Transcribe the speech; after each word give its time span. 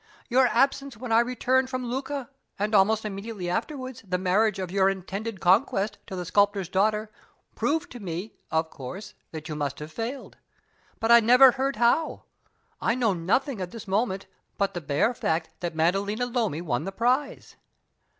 Your 0.29 0.47
absence 0.47 0.97
when 0.97 1.11
I 1.11 1.19
returned 1.19 1.69
from 1.69 1.83
Lucca, 1.83 2.31
and, 2.57 2.73
almost 2.73 3.05
immediately 3.05 3.47
afterward, 3.51 4.01
the 4.03 4.17
marriage 4.17 4.57
of 4.57 4.71
your 4.71 4.89
intended 4.89 5.39
conquest 5.39 5.99
to 6.07 6.15
the 6.15 6.25
sculptor's 6.25 6.67
daughter, 6.69 7.11
proved 7.53 7.91
to 7.91 7.99
me, 7.99 8.33
of 8.49 8.71
course, 8.71 9.13
that 9.31 9.47
you 9.47 9.53
must 9.53 9.77
have 9.77 9.91
failed. 9.91 10.37
But 10.99 11.11
I 11.11 11.19
never 11.19 11.51
heard 11.51 11.75
how. 11.75 12.23
I 12.81 12.95
know 12.95 13.13
nothing 13.13 13.61
at 13.61 13.69
this 13.69 13.87
moment 13.87 14.25
but 14.57 14.73
the 14.73 14.81
bare 14.81 15.13
fact 15.13 15.51
that 15.59 15.75
Maddalena 15.75 16.25
Lomi 16.25 16.61
won 16.61 16.85
the 16.85 16.91
prize." 16.91 17.55